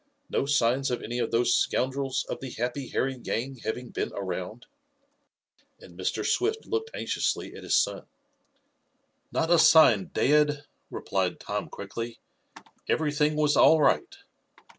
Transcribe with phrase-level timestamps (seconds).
[0.31, 4.65] No signs of any of those scoundrels of the Happy Harry gang having been around?"
[5.79, 6.25] and Mr.
[6.25, 8.07] Swift looked anxiously at his son.
[9.31, 12.17] "Not a sign, dad," replied Tom quickly.
[12.89, 14.17] "Everything was all right.